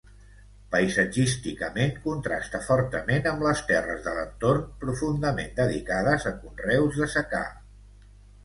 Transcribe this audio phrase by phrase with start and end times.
[0.75, 7.45] Paisatgísticament, contrasta fortament amb les terres de l’entorn, profundament dedicades a conreus de secà.